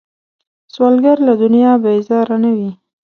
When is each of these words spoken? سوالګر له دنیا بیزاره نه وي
سوالګر 0.73 1.17
له 1.27 1.33
دنیا 1.41 1.71
بیزاره 1.83 2.37
نه 2.43 2.51
وي 2.57 2.71